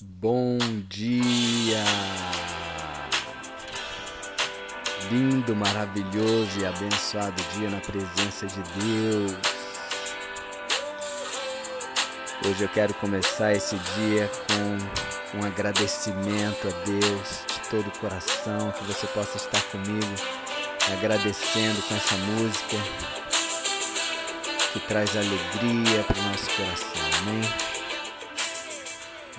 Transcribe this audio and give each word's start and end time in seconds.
Bom 0.00 0.58
dia! 0.88 1.84
Lindo, 5.10 5.54
maravilhoso 5.54 6.60
e 6.60 6.66
abençoado 6.66 7.42
dia 7.54 7.68
na 7.68 7.78
presença 7.80 8.46
de 8.46 8.62
Deus. 8.80 9.36
Hoje 12.46 12.62
eu 12.62 12.68
quero 12.70 12.94
começar 12.94 13.52
esse 13.52 13.76
dia 13.76 14.30
com 14.48 15.38
um 15.38 15.44
agradecimento 15.44 16.68
a 16.68 16.84
Deus 16.86 17.44
de 17.46 17.68
todo 17.68 17.86
o 17.86 17.98
coração, 17.98 18.72
que 18.72 18.84
você 18.84 19.06
possa 19.08 19.36
estar 19.36 19.62
comigo 19.64 20.14
agradecendo 20.90 21.82
com 21.82 21.94
essa 21.94 22.16
música 22.16 22.76
que 24.72 24.80
traz 24.80 25.14
alegria 25.16 26.02
para 26.04 26.18
o 26.18 26.22
nosso 26.22 26.50
coração, 26.56 27.02
amém? 27.20 27.71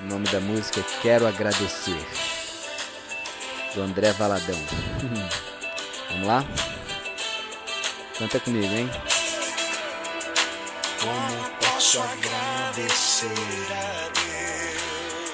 O 0.03 0.05
nome 0.05 0.27
da 0.27 0.39
música 0.41 0.81
é 0.81 1.01
Quero 1.01 1.25
Agradecer, 1.25 2.05
do 3.73 3.83
André 3.83 4.11
Valadão. 4.11 4.59
Vamos 6.11 6.27
lá? 6.27 6.43
Canta 8.19 8.37
comigo, 8.41 8.73
hein? 8.73 8.91
Como 10.99 11.49
posso 11.61 12.01
agradecer 12.01 13.27
a 13.71 14.09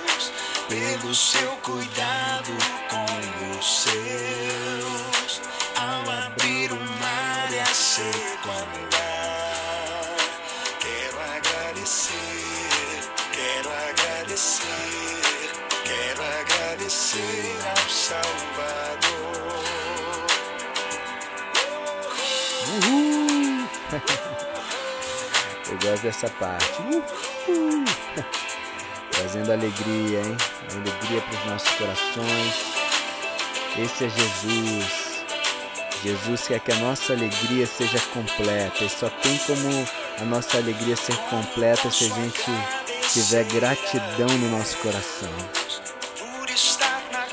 Deus 0.06 0.32
pelo 0.70 1.16
seu 1.16 1.50
cuidado 1.64 2.52
com 2.90 3.58
os 3.58 3.82
seus? 3.82 5.42
Ao 5.78 6.12
abrir 6.28 6.72
o 6.72 6.80
mar 6.80 7.52
e 7.52 7.60
a 7.60 7.66
seco 7.66 8.50
andar, 8.52 9.09
agradecer 17.10 17.58
ao 17.66 17.90
Salvador. 17.90 19.60
Uhul! 22.68 23.68
Eu 25.72 25.78
gosto 25.80 26.04
dessa 26.04 26.30
parte. 26.30 26.82
Uhul! 26.82 27.84
Trazendo 29.12 29.52
alegria, 29.52 30.22
hein? 30.22 30.38
Alegria 30.72 31.22
para 31.22 31.40
os 31.40 31.46
nossos 31.46 31.70
corações. 31.72 32.56
Esse 33.78 34.06
é 34.06 34.10
Jesus. 34.10 35.10
Jesus 36.04 36.48
quer 36.48 36.60
que 36.60 36.72
a 36.72 36.76
nossa 36.78 37.14
alegria 37.14 37.66
seja 37.68 38.00
completa. 38.14 38.84
E 38.84 38.90
só 38.90 39.10
tem 39.10 39.38
como 39.40 39.88
a 40.20 40.26
nossa 40.26 40.58
alegria 40.58 40.96
ser 40.96 41.18
completa 41.30 41.92
se 41.92 42.06
a 42.06 42.16
gente 42.16 42.52
tiver 43.12 43.44
gratidão 43.46 44.30
no 44.38 44.58
nosso 44.58 44.78
coração. 44.78 45.30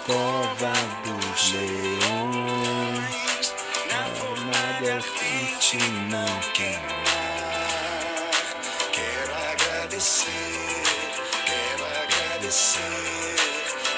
Cova 0.07 0.73
dos 1.03 1.53
leões, 1.53 1.99
nada 3.91 5.03
quente 5.19 5.79
não 6.09 6.41
queimar. 6.53 6.87
Quero 8.93 9.35
agradecer, 9.35 10.85
quero 11.45 11.85
agradecer, 12.05 13.37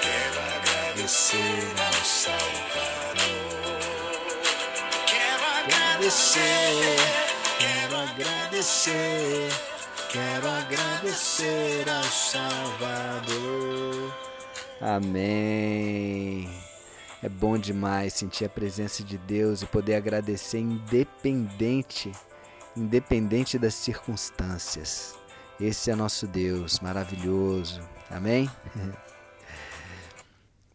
quero 0.01 0.41
agradecer 0.57 1.75
ao 1.77 1.99
Salvador. 2.03 3.77
Quero 5.05 5.45
agradecer, 5.59 6.97
quero 7.59 7.95
agradecer, 7.99 9.53
quero 10.09 10.49
agradecer 10.49 11.85
ao 11.87 12.05
Salvador. 12.05 13.89
Amém. 14.81 16.49
É 17.21 17.29
bom 17.29 17.59
demais 17.59 18.15
sentir 18.15 18.45
a 18.45 18.49
presença 18.49 19.03
de 19.03 19.19
Deus 19.19 19.63
e 19.63 19.67
poder 19.67 19.97
agradecer 19.97 20.61
independente, 20.61 22.13
independente 22.77 23.59
das 23.59 23.75
circunstâncias. 23.75 25.19
Esse 25.61 25.91
é 25.91 25.97
nosso 25.97 26.29
Deus 26.29 26.79
maravilhoso. 26.79 27.81
Amém? 28.09 28.49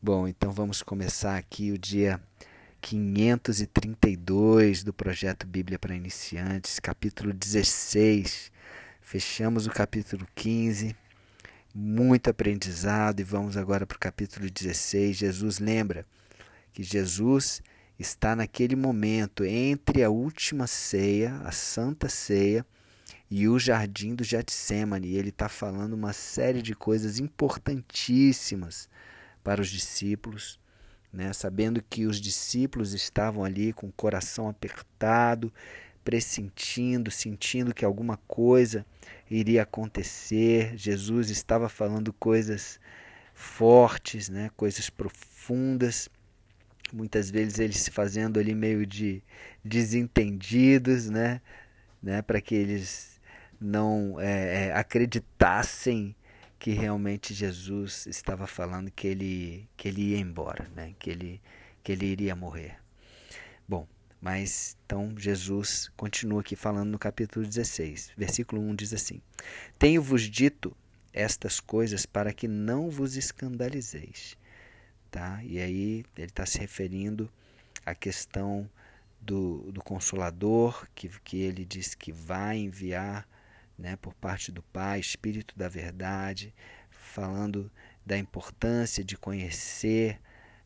Bom, 0.02 0.28
então 0.28 0.52
vamos 0.52 0.84
começar 0.84 1.38
aqui 1.38 1.72
o 1.72 1.78
dia 1.78 2.20
532 2.82 4.84
do 4.84 4.92
projeto 4.92 5.48
Bíblia 5.48 5.80
para 5.80 5.96
Iniciantes, 5.96 6.78
capítulo 6.78 7.32
16. 7.32 8.52
Fechamos 9.00 9.66
o 9.66 9.70
capítulo 9.70 10.28
15 10.36 10.94
muito 11.74 12.30
aprendizado 12.30 13.20
e 13.20 13.24
vamos 13.24 13.58
agora 13.58 13.88
para 13.88 13.96
o 13.96 14.00
capítulo 14.00 14.48
16. 14.48 15.18
Jesus 15.18 15.58
lembra 15.58 16.06
que 16.72 16.84
Jesus 16.84 17.64
está 17.98 18.36
naquele 18.36 18.76
momento 18.76 19.44
entre 19.44 20.04
a 20.04 20.10
última 20.10 20.68
ceia, 20.68 21.36
a 21.44 21.52
santa 21.52 22.08
ceia, 22.08 22.66
e 23.30 23.48
o 23.48 23.58
jardim 23.58 24.14
do 24.14 24.24
Getsemane. 24.24 25.08
E 25.08 25.18
ele 25.18 25.30
está 25.30 25.50
falando 25.50 25.94
uma 25.94 26.14
série 26.14 26.62
de 26.62 26.76
coisas 26.76 27.18
importantíssimas 27.18 28.88
para 29.44 29.60
os 29.60 29.70
discípulos, 29.70 30.60
né? 31.12 31.34
sabendo 31.34 31.82
que 31.82 32.06
os 32.06 32.22
discípulos 32.22 32.94
estavam 32.94 33.44
ali 33.44 33.74
com 33.74 33.88
o 33.88 33.94
coração 33.94 34.48
apertado, 34.48 35.52
pressentindo, 36.04 37.10
sentindo 37.10 37.74
que 37.74 37.86
alguma 37.86 38.18
coisa 38.28 38.86
iria 39.30 39.64
acontecer. 39.64 40.78
Jesus 40.78 41.30
estava 41.30 41.70
falando 41.70 42.12
coisas 42.14 42.80
fortes, 43.34 44.30
né? 44.30 44.50
coisas 44.56 44.90
profundas. 44.90 46.10
Muitas 46.92 47.32
vezes 47.32 47.60
eles 47.60 47.78
se 47.78 47.92
fazendo 47.92 48.40
ali 48.40 48.54
meio 48.54 48.86
de 48.86 49.24
desentendidos, 49.64 51.10
né? 51.10 51.42
né? 52.02 52.22
Para 52.22 52.40
que 52.40 52.54
eles 52.54 53.20
não 53.60 54.20
é, 54.20 54.68
é, 54.68 54.74
acreditassem 54.74 56.16
que 56.60 56.72
realmente 56.72 57.34
Jesus 57.34 58.06
estava 58.08 58.48
falando 58.48 58.92
que 58.92 59.08
ele, 59.08 59.70
que 59.76 59.88
ele 59.88 60.12
ia 60.12 60.18
embora, 60.18 60.68
né? 60.76 60.94
que, 61.00 61.10
ele, 61.10 61.42
que 61.84 61.92
ele 61.92 62.06
iria 62.06 62.36
morrer. 62.36 62.78
Bom, 63.68 63.88
mas 64.24 64.78
então 64.86 65.14
Jesus 65.18 65.92
continua 65.98 66.40
aqui 66.40 66.56
falando 66.56 66.90
no 66.90 66.98
capítulo 66.98 67.46
16, 67.46 68.14
versículo 68.16 68.62
1 68.62 68.76
diz 68.76 68.94
assim: 68.94 69.22
Tenho-vos 69.78 70.22
dito 70.30 70.74
estas 71.12 71.60
coisas 71.60 72.06
para 72.06 72.32
que 72.32 72.48
não 72.48 72.90
vos 72.90 73.18
escandalizeis. 73.18 74.38
Tá? 75.12 75.44
E 75.44 75.60
aí 75.60 76.06
ele 76.16 76.28
está 76.28 76.46
se 76.46 76.58
referindo 76.58 77.30
à 77.86 77.94
questão 77.94 78.70
do, 79.20 79.70
do 79.74 79.84
Consolador, 79.84 80.88
que, 80.96 81.10
que 81.20 81.42
ele 81.42 81.66
diz 81.66 81.94
que 81.94 82.14
vai 82.14 82.60
enviar 82.60 83.28
né, 83.78 83.98
por 83.98 84.14
parte 84.14 84.54
do 84.54 84.64
Pai, 84.64 85.02
Espírito 85.02 85.54
da 85.58 85.68
Verdade, 85.68 86.54
falando 86.90 87.70
da 88.06 88.18
importância 88.18 89.04
de 89.04 89.18
conhecer 89.18 90.18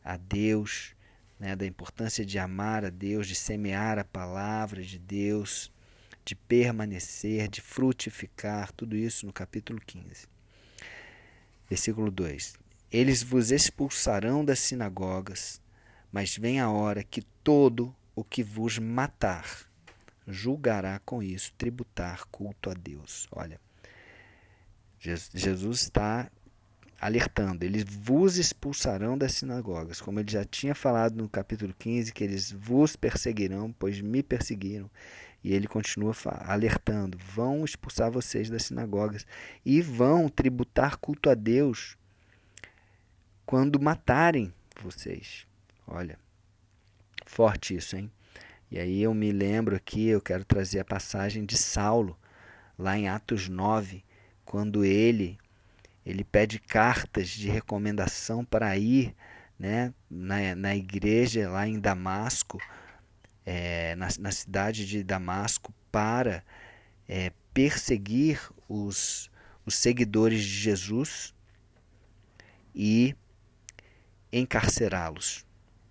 a 0.04 0.16
Deus 0.16 0.94
né, 1.38 1.54
da 1.54 1.66
importância 1.66 2.24
de 2.24 2.38
amar 2.38 2.84
a 2.84 2.90
Deus, 2.90 3.28
de 3.28 3.34
semear 3.34 3.98
a 3.98 4.04
palavra 4.04 4.82
de 4.82 4.98
Deus, 4.98 5.70
de 6.24 6.34
permanecer, 6.34 7.48
de 7.48 7.60
frutificar, 7.60 8.72
tudo 8.72 8.96
isso 8.96 9.24
no 9.24 9.32
capítulo 9.32 9.80
15. 9.80 10.26
Versículo 11.68 12.10
2: 12.10 12.56
Eles 12.90 13.22
vos 13.22 13.50
expulsarão 13.50 14.44
das 14.44 14.58
sinagogas, 14.58 15.60
mas 16.10 16.36
vem 16.36 16.60
a 16.60 16.70
hora 16.70 17.04
que 17.04 17.22
todo 17.42 17.94
o 18.14 18.24
que 18.24 18.42
vos 18.42 18.78
matar 18.78 19.68
julgará 20.26 20.98
com 21.04 21.22
isso 21.22 21.52
tributar 21.56 22.26
culto 22.26 22.68
a 22.68 22.74
Deus. 22.74 23.26
Olha, 23.30 23.60
Jesus 24.98 25.82
está 25.82 26.30
alertando, 27.00 27.64
eles 27.64 27.84
vos 27.84 28.36
expulsarão 28.36 29.16
das 29.16 29.32
sinagogas, 29.32 30.00
como 30.00 30.18
ele 30.18 30.30
já 30.30 30.44
tinha 30.44 30.74
falado 30.74 31.16
no 31.16 31.28
capítulo 31.28 31.72
15, 31.78 32.12
que 32.12 32.24
eles 32.24 32.50
vos 32.50 32.96
perseguirão, 32.96 33.72
pois 33.78 34.00
me 34.00 34.22
perseguiram. 34.22 34.90
E 35.42 35.54
ele 35.54 35.68
continua 35.68 36.12
alertando: 36.44 37.16
vão 37.16 37.64
expulsar 37.64 38.10
vocês 38.10 38.50
das 38.50 38.64
sinagogas 38.64 39.24
e 39.64 39.80
vão 39.80 40.28
tributar 40.28 40.96
culto 40.96 41.30
a 41.30 41.34
Deus 41.34 41.96
quando 43.46 43.80
matarem 43.80 44.52
vocês. 44.80 45.46
Olha, 45.86 46.18
forte 47.24 47.76
isso, 47.76 47.96
hein? 47.96 48.10
E 48.70 48.78
aí 48.78 49.02
eu 49.02 49.14
me 49.14 49.32
lembro 49.32 49.74
aqui, 49.76 50.08
eu 50.08 50.20
quero 50.20 50.44
trazer 50.44 50.80
a 50.80 50.84
passagem 50.84 51.46
de 51.46 51.56
Saulo, 51.56 52.18
lá 52.76 52.98
em 52.98 53.08
Atos 53.08 53.48
9, 53.48 54.04
quando 54.44 54.84
ele 54.84 55.38
ele 56.08 56.24
pede 56.24 56.58
cartas 56.58 57.28
de 57.28 57.50
recomendação 57.50 58.42
para 58.42 58.74
ir 58.78 59.14
né, 59.58 59.92
na, 60.08 60.54
na 60.54 60.74
igreja 60.74 61.50
lá 61.50 61.68
em 61.68 61.78
Damasco, 61.78 62.58
é, 63.44 63.94
na, 63.94 64.08
na 64.18 64.32
cidade 64.32 64.86
de 64.86 65.04
Damasco, 65.04 65.70
para 65.92 66.42
é, 67.06 67.30
perseguir 67.52 68.40
os, 68.66 69.30
os 69.66 69.74
seguidores 69.74 70.40
de 70.42 70.48
Jesus. 70.48 71.34
e 72.74 73.14
encarcerá-los, 74.32 75.44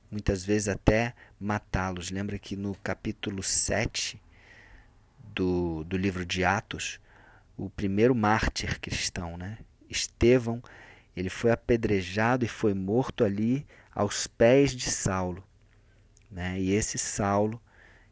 muitas 0.10 0.44
vezes 0.44 0.68
até 0.68 1.14
matá-los. 1.40 2.10
Lembra 2.10 2.40
que 2.40 2.56
no 2.56 2.74
capítulo 2.74 3.44
7 3.44 4.19
do, 5.36 5.84
do 5.84 5.96
livro 5.96 6.25
de 6.25 6.44
Atos, 6.44 7.00
o 7.56 7.69
primeiro 7.69 8.16
mártir 8.16 8.80
cristão, 8.80 9.38
né? 9.38 9.60
Estevão, 9.89 10.62
ele 11.16 11.30
foi 11.30 11.51
apedrejado 11.51 12.45
e 12.45 12.48
foi 12.48 12.74
morto 12.74 13.24
ali 13.24 13.66
aos 13.94 14.28
pés 14.28 14.72
de 14.75 14.89
Saulo. 14.89 15.44
Né? 16.30 16.60
E 16.60 16.72
esse 16.72 16.98
Saulo, 16.98 17.62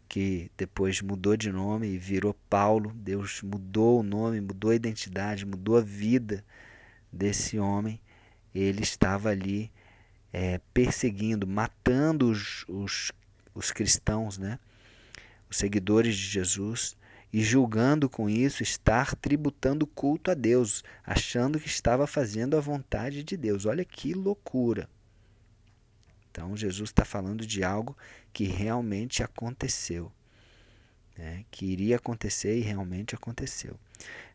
que 0.08 0.50
depois 0.58 1.02
mudou 1.02 1.38
de 1.38 1.52
nome 1.52 1.88
e 1.88 1.98
virou 1.98 2.34
Paulo, 2.50 2.92
Deus 2.96 3.42
mudou 3.42 4.00
o 4.00 4.04
nome, 4.04 4.42
mudou 4.42 4.72
a 4.72 4.76
identidade, 4.76 5.46
mudou 5.46 5.78
a 5.78 5.82
vida 5.82 6.44
desse 7.12 7.60
homem, 7.60 8.02
ele 8.54 8.82
estava 8.82 9.30
ali 9.30 9.72
é, 10.34 10.60
perseguindo, 10.74 11.46
matando 11.46 12.30
os, 12.30 12.66
os, 12.68 13.12
os 13.54 13.72
cristãos, 13.72 14.38
né? 14.38 14.60
os 15.50 15.58
seguidores 15.58 16.16
de 16.16 16.24
Jesus, 16.24 16.98
e 17.36 17.42
julgando 17.42 18.10
com 18.10 18.30
isso 18.30 18.64
estar 18.64 19.14
tributando 19.14 19.86
culto 19.86 20.32
a 20.32 20.34
Deus, 20.34 20.86
achando 21.04 21.60
que 21.60 21.68
estava 21.68 22.08
fazendo 22.08 22.56
a 22.56 22.62
vontade 22.62 23.26
de 23.26 23.36
Deus. 23.36 23.66
Olha 23.66 23.84
que 23.84 24.14
loucura! 24.14 24.90
Então, 26.32 26.56
Jesus 26.56 26.92
está 26.92 27.04
falando 27.04 27.46
de 27.46 27.62
algo 27.62 27.98
que 28.32 28.46
realmente 28.46 29.22
aconteceu, 29.22 30.10
né? 31.18 31.44
que 31.52 31.66
iria 31.66 31.98
acontecer 31.98 32.58
e 32.58 32.62
realmente 32.62 33.16
aconteceu. 33.16 33.78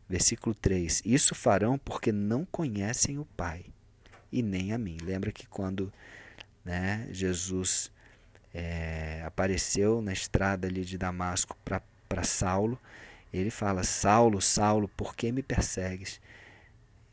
Versículo 0.07 0.53
3: 0.53 1.01
Isso 1.03 1.33
farão 1.33 1.79
porque 1.79 2.11
não 2.11 2.45
conhecem 2.45 3.17
o 3.17 3.25
Pai 3.25 3.65
e 4.31 4.43
nem 4.43 4.73
a 4.73 4.77
mim. 4.77 4.97
Lembra 5.01 5.31
que 5.31 5.47
quando 5.47 5.91
né, 6.63 7.07
Jesus 7.09 7.91
é, 8.53 9.23
apareceu 9.25 10.03
na 10.03 10.13
estrada 10.13 10.67
ali 10.67 10.85
de 10.85 10.99
Damasco 10.99 11.57
para 11.65 11.81
Saulo, 12.23 12.79
ele 13.33 13.49
fala: 13.49 13.83
Saulo, 13.83 14.41
Saulo, 14.41 14.87
por 14.89 15.15
que 15.15 15.31
me 15.31 15.41
persegues? 15.41 16.19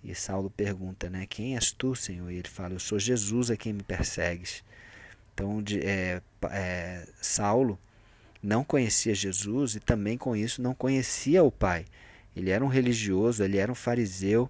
E 0.02 0.14
Saulo 0.14 0.50
pergunta, 0.50 1.10
né? 1.10 1.26
Quem 1.26 1.54
és 1.54 1.72
tu, 1.72 1.94
Senhor? 1.94 2.30
E 2.30 2.36
ele 2.36 2.48
fala: 2.48 2.74
Eu 2.74 2.80
sou 2.80 2.98
Jesus 2.98 3.50
a 3.50 3.56
quem 3.56 3.72
me 3.72 3.82
persegues. 3.82 4.64
Então, 5.34 5.62
de, 5.62 5.80
é, 5.80 6.20
é, 6.50 7.06
Saulo 7.20 7.78
não 8.42 8.64
conhecia 8.64 9.14
Jesus 9.14 9.76
e 9.76 9.80
também 9.80 10.16
com 10.18 10.34
isso 10.34 10.60
não 10.60 10.74
conhecia 10.74 11.42
o 11.42 11.50
Pai. 11.50 11.84
Ele 12.34 12.50
era 12.50 12.64
um 12.64 12.68
religioso, 12.68 13.42
ele 13.42 13.56
era 13.58 13.70
um 13.70 13.74
fariseu, 13.74 14.48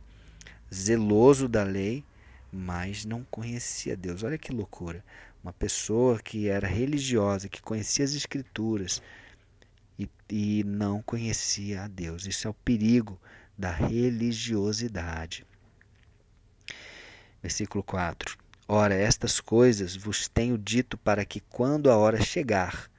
zeloso 0.73 1.49
da 1.49 1.63
lei, 1.63 2.05
mas 2.53 3.05
não 3.05 3.25
conhecia 3.31 3.97
Deus. 3.97 4.23
Olha 4.23 4.39
que 4.39 4.53
loucura. 4.53 5.05
Uma 5.43 5.53
pessoa 5.53 6.19
que 6.19 6.49
era 6.49 6.67
religiosa, 6.67 7.49
que 7.49 7.63
conhecia 7.63 8.05
as 8.05 8.15
Escrituras 8.15 9.03
e, 10.29 10.65
não 10.65 11.03
conhecia 11.03 11.85
a 11.85 11.89
Deus. 11.89 12.27
Isso 12.27 12.47
é 12.47 12.51
o 12.51 12.55
perigo 12.55 13.21
da 13.57 13.71
religiosidade. 13.71 15.47
Versículo 17.43 17.83
4: 17.85 18.37
Ora, 18.67 18.95
estas 18.95 19.41
coisas 19.41 19.97
vos 19.97 20.29
tenho 20.29 20.59
dito 20.59 20.97
para 20.99 21.25
que, 21.25 21.41
quando 21.41 21.91
a 21.91 21.97
hora 21.97 22.21
chegar, 22.21 22.91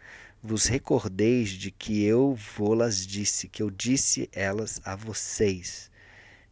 vos 0.42 0.66
recordeis 0.66 1.50
de 1.50 1.72
que 1.72 2.04
eu 2.04 2.34
vou-las 2.58 3.06
disse, 3.06 3.48
que 3.48 3.62
eu 3.62 3.70
disse 3.70 4.30
elas 4.32 4.82
a 4.84 4.96
vocês. 4.96 5.92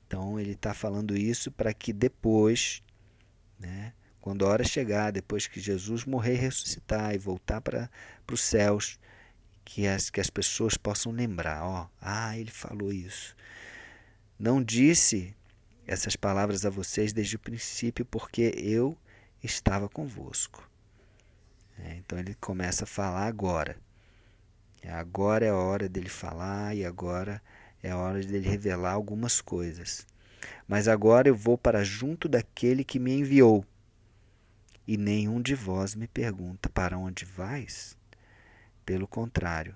Então, 0.05 0.39
ele 0.39 0.51
está 0.51 0.73
falando 0.73 1.17
isso 1.17 1.51
para 1.51 1.73
que 1.73 1.91
depois 1.91 2.81
né? 3.59 3.93
Quando 4.21 4.45
a 4.45 4.49
hora 4.49 4.63
chegar, 4.63 5.11
depois 5.11 5.47
que 5.47 5.59
Jesus 5.59 6.05
morrer 6.05 6.33
e 6.33 6.37
ressuscitar 6.37 7.13
e 7.13 7.17
voltar 7.17 7.61
para 7.61 7.89
os 8.31 8.41
céus, 8.41 8.99
que 9.67 9.85
as, 9.85 10.09
que 10.09 10.21
as 10.21 10.29
pessoas 10.29 10.77
possam 10.77 11.11
lembrar: 11.11 11.61
ó, 11.61 11.89
ah, 12.01 12.37
ele 12.37 12.49
falou 12.49 12.93
isso. 12.93 13.35
Não 14.39 14.63
disse 14.63 15.35
essas 15.85 16.15
palavras 16.15 16.65
a 16.65 16.69
vocês 16.69 17.11
desde 17.11 17.35
o 17.35 17.39
princípio, 17.39 18.05
porque 18.05 18.53
eu 18.55 18.97
estava 19.43 19.89
convosco. 19.89 20.67
É, 21.79 21.95
então 21.97 22.17
ele 22.17 22.33
começa 22.35 22.85
a 22.85 22.87
falar 22.87 23.27
agora. 23.27 23.77
Agora 24.87 25.45
é 25.45 25.49
a 25.49 25.55
hora 25.55 25.89
dele 25.89 26.07
falar 26.07 26.73
e 26.73 26.85
agora 26.85 27.41
é 27.83 27.91
a 27.91 27.97
hora 27.97 28.23
dele 28.23 28.47
revelar 28.47 28.93
algumas 28.93 29.41
coisas. 29.41 30.07
Mas 30.65 30.87
agora 30.87 31.27
eu 31.27 31.35
vou 31.35 31.57
para 31.57 31.83
junto 31.83 32.29
daquele 32.29 32.85
que 32.85 32.99
me 32.99 33.11
enviou. 33.11 33.65
E 34.87 34.95
nenhum 34.95 35.41
de 35.41 35.55
vós 35.55 35.93
me 35.93 36.07
pergunta: 36.07 36.69
Para 36.69 36.97
onde 36.97 37.25
vais? 37.25 37.97
Pelo 38.87 39.05
contrário, 39.05 39.75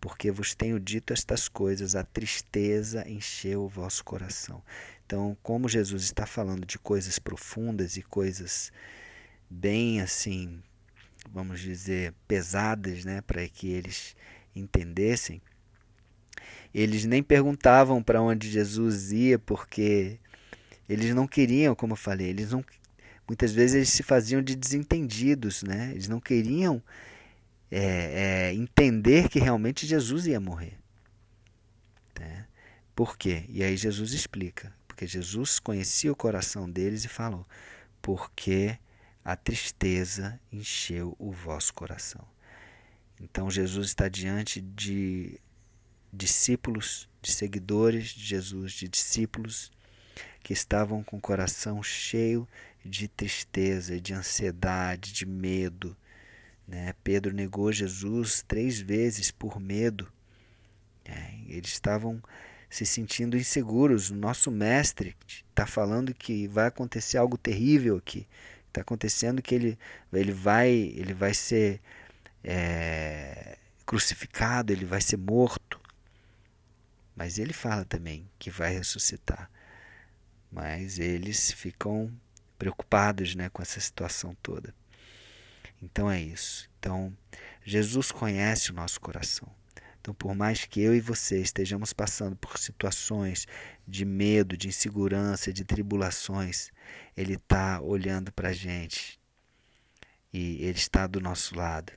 porque 0.00 0.30
vos 0.30 0.54
tenho 0.54 0.80
dito 0.80 1.12
estas 1.12 1.46
coisas, 1.46 1.94
a 1.94 2.02
tristeza 2.02 3.06
encheu 3.06 3.64
o 3.64 3.68
vosso 3.68 4.02
coração. 4.02 4.62
Então, 5.04 5.36
como 5.42 5.68
Jesus 5.68 6.04
está 6.04 6.24
falando 6.24 6.64
de 6.64 6.78
coisas 6.78 7.18
profundas 7.18 7.98
e 7.98 8.02
coisas 8.02 8.72
bem 9.50 10.00
assim, 10.00 10.62
vamos 11.30 11.60
dizer, 11.60 12.14
pesadas, 12.26 13.04
né, 13.04 13.20
para 13.20 13.46
que 13.46 13.68
eles 13.68 14.16
entendessem, 14.54 15.42
eles 16.72 17.04
nem 17.04 17.22
perguntavam 17.22 18.02
para 18.02 18.22
onde 18.22 18.50
Jesus 18.50 19.12
ia, 19.12 19.38
porque 19.38 20.18
eles 20.88 21.14
não 21.14 21.26
queriam, 21.26 21.74
como 21.74 21.92
eu 21.92 21.98
falei, 21.98 22.28
eles 22.28 22.52
não 22.52 22.64
muitas 23.28 23.52
vezes 23.52 23.76
eles 23.76 23.90
se 23.90 24.02
faziam 24.02 24.40
de 24.40 24.56
desentendidos, 24.56 25.62
né? 25.62 25.90
Eles 25.92 26.08
não 26.08 26.18
queriam 26.18 26.82
é, 27.70 28.50
é, 28.50 28.54
entender 28.54 29.28
que 29.28 29.38
realmente 29.38 29.86
Jesus 29.86 30.26
ia 30.26 30.40
morrer. 30.40 30.78
Né? 32.18 32.46
Por 32.94 33.16
quê? 33.16 33.44
E 33.48 33.62
aí 33.62 33.76
Jesus 33.76 34.12
explica. 34.12 34.72
Porque 34.86 35.06
Jesus 35.06 35.58
conhecia 35.58 36.10
o 36.10 36.16
coração 36.16 36.70
deles 36.70 37.04
e 37.04 37.08
falou: 37.08 37.46
Porque 38.00 38.78
a 39.24 39.36
tristeza 39.36 40.40
encheu 40.50 41.14
o 41.18 41.32
vosso 41.32 41.74
coração. 41.74 42.24
Então 43.20 43.50
Jesus 43.50 43.88
está 43.88 44.08
diante 44.08 44.60
de 44.60 45.40
discípulos, 46.12 47.08
de 47.20 47.32
seguidores 47.32 48.08
de 48.08 48.24
Jesus, 48.24 48.72
de 48.72 48.88
discípulos 48.88 49.70
que 50.42 50.52
estavam 50.52 51.02
com 51.02 51.16
o 51.16 51.20
coração 51.20 51.82
cheio 51.82 52.48
de 52.84 53.08
tristeza, 53.08 54.00
de 54.00 54.14
ansiedade, 54.14 55.12
de 55.12 55.26
medo. 55.26 55.96
Né? 56.66 56.94
Pedro 57.04 57.32
negou 57.32 57.72
Jesus 57.72 58.42
três 58.42 58.80
vezes 58.80 59.30
por 59.30 59.60
medo. 59.60 60.10
É, 61.04 61.34
eles 61.48 61.70
estavam 61.70 62.20
se 62.68 62.84
sentindo 62.84 63.36
inseguros. 63.36 64.10
O 64.10 64.14
nosso 64.14 64.50
mestre 64.50 65.16
está 65.48 65.66
falando 65.66 66.12
que 66.12 66.48
vai 66.48 66.66
acontecer 66.66 67.18
algo 67.18 67.38
terrível 67.38 67.96
aqui. 67.96 68.26
Está 68.68 68.80
acontecendo 68.80 69.40
que 69.40 69.54
ele, 69.54 69.78
ele, 70.12 70.32
vai, 70.32 70.70
ele 70.70 71.14
vai 71.14 71.32
ser 71.32 71.80
é, 72.42 73.58
crucificado, 73.84 74.72
ele 74.72 74.84
vai 74.84 75.00
ser 75.00 75.16
morto. 75.16 75.80
Mas 77.14 77.38
ele 77.38 77.52
fala 77.52 77.84
também 77.84 78.28
que 78.38 78.50
vai 78.50 78.74
ressuscitar. 78.74 79.50
Mas 80.50 80.98
eles 80.98 81.52
ficam 81.52 82.12
preocupados 82.58 83.34
né, 83.34 83.48
com 83.48 83.62
essa 83.62 83.80
situação 83.80 84.36
toda. 84.42 84.74
Então 85.86 86.10
é 86.10 86.20
isso. 86.20 86.68
Então, 86.78 87.16
Jesus 87.64 88.10
conhece 88.10 88.70
o 88.70 88.74
nosso 88.74 89.00
coração. 89.00 89.48
Então, 90.00 90.12
por 90.14 90.34
mais 90.34 90.64
que 90.64 90.80
eu 90.80 90.94
e 90.94 91.00
você 91.00 91.40
estejamos 91.40 91.92
passando 91.92 92.36
por 92.36 92.58
situações 92.58 93.46
de 93.86 94.04
medo, 94.04 94.56
de 94.56 94.68
insegurança, 94.68 95.52
de 95.52 95.64
tribulações, 95.64 96.70
Ele 97.16 97.34
está 97.34 97.80
olhando 97.80 98.32
para 98.32 98.50
a 98.50 98.52
gente 98.52 99.18
e 100.32 100.62
Ele 100.62 100.78
está 100.78 101.06
do 101.06 101.20
nosso 101.20 101.56
lado, 101.56 101.92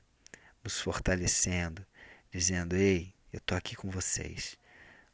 nos 0.64 0.80
fortalecendo, 0.80 1.84
dizendo: 2.32 2.74
Ei, 2.74 3.12
eu 3.32 3.38
estou 3.38 3.56
aqui 3.56 3.76
com 3.76 3.90
vocês 3.90 4.58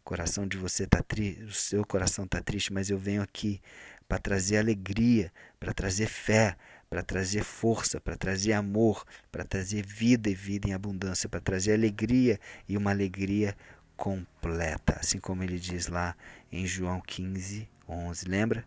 coração 0.06 0.46
de 0.46 0.56
você 0.56 0.86
tá 0.86 1.02
triste, 1.02 1.42
o 1.42 1.52
seu 1.52 1.84
coração 1.84 2.26
está 2.26 2.40
triste, 2.40 2.72
mas 2.72 2.88
eu 2.88 2.96
venho 2.96 3.20
aqui 3.20 3.60
para 4.08 4.20
trazer 4.20 4.56
alegria, 4.56 5.32
para 5.58 5.74
trazer 5.74 6.06
fé, 6.06 6.56
para 6.88 7.02
trazer 7.02 7.42
força, 7.42 8.00
para 8.00 8.16
trazer 8.16 8.52
amor, 8.52 9.04
para 9.30 9.44
trazer 9.44 9.84
vida 9.84 10.30
e 10.30 10.34
vida 10.34 10.68
em 10.68 10.72
abundância, 10.72 11.28
para 11.28 11.40
trazer 11.40 11.72
alegria 11.72 12.38
e 12.68 12.76
uma 12.76 12.90
alegria 12.90 13.56
completa, 13.96 14.96
assim 15.00 15.18
como 15.18 15.42
ele 15.42 15.58
diz 15.58 15.88
lá 15.88 16.16
em 16.52 16.66
João 16.66 17.00
15, 17.00 17.68
11. 17.88 18.28
Lembra? 18.28 18.64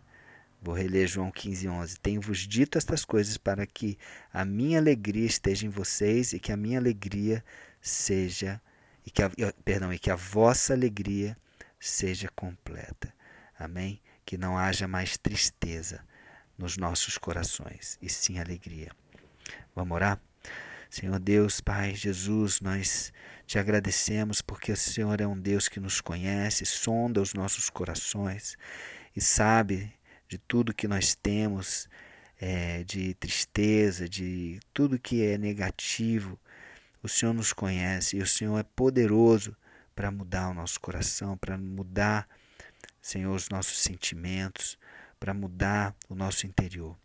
Vou 0.62 0.74
reler 0.74 1.08
João 1.08 1.30
15, 1.30 1.68
11. 1.68 2.00
Tenho-vos 2.00 2.38
dito 2.40 2.76
estas 2.76 3.04
coisas 3.04 3.38
para 3.38 3.66
que 3.66 3.96
a 4.32 4.44
minha 4.44 4.78
alegria 4.78 5.26
esteja 5.26 5.66
em 5.66 5.70
vocês 5.70 6.32
e 6.32 6.38
que 6.38 6.52
a 6.52 6.56
minha 6.56 6.78
alegria 6.78 7.42
seja 7.80 8.60
e 9.06 9.10
que 9.10 9.22
a, 9.22 9.30
perdão, 9.64 9.92
e 9.92 9.98
que 9.98 10.10
a 10.10 10.16
vossa 10.16 10.74
alegria 10.74 11.34
seja 11.78 12.28
completa. 12.36 13.12
Amém? 13.58 14.00
Que 14.26 14.36
não 14.36 14.58
haja 14.58 14.86
mais 14.86 15.16
tristeza 15.16 16.04
nos 16.60 16.76
nossos 16.76 17.16
corações, 17.16 17.98
e 18.02 18.08
sim 18.10 18.38
alegria. 18.38 18.92
Vamos 19.74 19.94
orar? 19.94 20.20
Senhor 20.90 21.18
Deus, 21.18 21.58
Pai 21.58 21.94
Jesus, 21.94 22.60
nós 22.60 23.10
te 23.46 23.58
agradecemos 23.58 24.42
porque 24.42 24.70
o 24.70 24.76
Senhor 24.76 25.18
é 25.22 25.26
um 25.26 25.40
Deus 25.40 25.68
que 25.68 25.80
nos 25.80 26.02
conhece, 26.02 26.66
sonda 26.66 27.22
os 27.22 27.32
nossos 27.32 27.70
corações 27.70 28.58
e 29.16 29.22
sabe 29.22 29.90
de 30.28 30.36
tudo 30.36 30.74
que 30.74 30.86
nós 30.86 31.14
temos, 31.14 31.88
é, 32.38 32.84
de 32.84 33.14
tristeza, 33.14 34.06
de 34.06 34.60
tudo 34.74 34.98
que 34.98 35.24
é 35.24 35.38
negativo. 35.38 36.38
O 37.02 37.08
Senhor 37.08 37.32
nos 37.32 37.54
conhece 37.54 38.18
e 38.18 38.22
o 38.22 38.26
Senhor 38.26 38.58
é 38.58 38.62
poderoso 38.62 39.56
para 39.94 40.10
mudar 40.10 40.50
o 40.50 40.54
nosso 40.54 40.78
coração, 40.78 41.38
para 41.38 41.56
mudar, 41.56 42.28
Senhor, 43.00 43.34
os 43.34 43.48
nossos 43.48 43.78
sentimentos, 43.78 44.78
para 45.20 45.34
mudar 45.34 45.94
o 46.08 46.14
nosso 46.14 46.46
interior. 46.46 46.96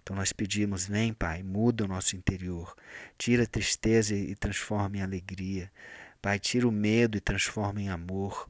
Então 0.00 0.14
nós 0.14 0.32
pedimos, 0.32 0.86
vem 0.86 1.12
Pai, 1.12 1.42
muda 1.42 1.84
o 1.84 1.88
nosso 1.88 2.14
interior, 2.14 2.74
tira 3.18 3.42
a 3.42 3.46
tristeza 3.46 4.14
e 4.14 4.36
transforma 4.36 4.98
em 4.98 5.02
alegria. 5.02 5.72
Pai, 6.22 6.38
tira 6.38 6.68
o 6.68 6.72
medo 6.72 7.18
e 7.18 7.20
transforma 7.20 7.80
em 7.80 7.88
amor. 7.88 8.48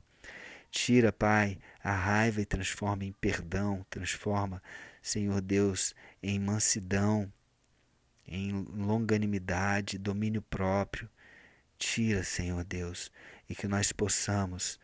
Tira, 0.71 1.13
Pai, 1.13 1.59
a 1.83 1.93
raiva 1.93 2.41
e 2.41 2.45
transforma 2.45 3.05
em 3.05 3.13
perdão, 3.13 3.87
transforma, 3.89 4.63
Senhor 5.01 5.41
Deus, 5.41 5.95
em 6.23 6.39
mansidão, 6.39 7.33
em 8.27 8.53
longanimidade, 8.53 9.97
domínio 9.97 10.43
próprio. 10.43 11.09
Tira, 11.79 12.25
Senhor 12.25 12.65
Deus, 12.65 13.11
e 13.49 13.55
que 13.55 13.69
nós 13.69 13.93
possamos, 13.93 14.79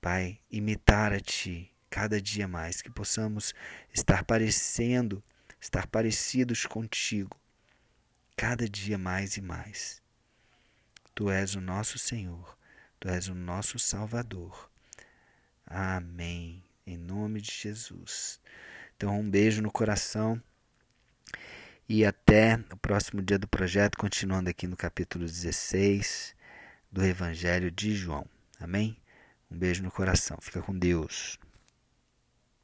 Pai, 0.00 0.38
imitar 0.50 1.12
a 1.12 1.20
Ti 1.20 1.73
cada 1.94 2.20
dia 2.20 2.48
mais, 2.48 2.82
que 2.82 2.90
possamos 2.90 3.54
estar 3.92 4.24
parecendo, 4.24 5.22
estar 5.60 5.86
parecidos 5.86 6.66
contigo, 6.66 7.40
cada 8.36 8.68
dia 8.68 8.98
mais 8.98 9.36
e 9.36 9.40
mais. 9.40 10.02
Tu 11.14 11.30
és 11.30 11.54
o 11.54 11.60
nosso 11.60 11.96
Senhor, 11.96 12.58
Tu 12.98 13.08
és 13.08 13.28
o 13.28 13.34
nosso 13.34 13.78
Salvador. 13.78 14.68
Amém. 15.64 16.64
Em 16.84 16.96
nome 16.96 17.40
de 17.40 17.52
Jesus. 17.52 18.40
Então, 18.96 19.20
um 19.20 19.30
beijo 19.30 19.62
no 19.62 19.70
coração 19.70 20.42
e 21.88 22.04
até 22.04 22.56
o 22.72 22.76
próximo 22.76 23.22
dia 23.22 23.38
do 23.38 23.46
projeto, 23.46 23.96
continuando 23.96 24.50
aqui 24.50 24.66
no 24.66 24.76
capítulo 24.76 25.26
16 25.26 26.34
do 26.90 27.04
Evangelho 27.04 27.70
de 27.70 27.94
João. 27.94 28.26
Amém? 28.58 28.96
Um 29.48 29.56
beijo 29.56 29.80
no 29.80 29.92
coração. 29.92 30.36
Fica 30.40 30.60
com 30.60 30.76
Deus. 30.76 31.38